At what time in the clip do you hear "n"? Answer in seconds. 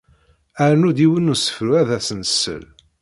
1.31-1.33